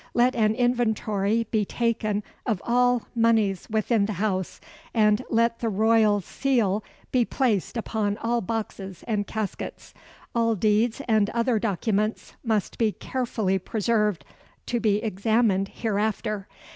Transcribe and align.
Let 0.15 0.33
an 0.35 0.55
inventory 0.55 1.43
be 1.51 1.63
taken 1.63 2.23
of 2.47 2.59
all 2.65 3.03
monies 3.13 3.67
within 3.69 4.07
the 4.07 4.13
house, 4.13 4.59
and 4.95 5.23
let 5.29 5.59
the 5.59 5.69
royal 5.69 6.21
seal 6.21 6.83
be 7.11 7.23
placed 7.23 7.77
upon 7.77 8.17
all 8.17 8.41
boxes 8.41 9.03
and 9.07 9.27
caskets. 9.27 9.93
All 10.33 10.55
deeds 10.55 11.03
and 11.07 11.29
other 11.29 11.59
documents 11.59 12.33
must 12.43 12.79
be 12.79 12.93
carefully 12.93 13.59
preserved 13.59 14.25
to 14.65 14.79
be 14.79 15.03
examined 15.03 15.67
hereafter. 15.67 16.47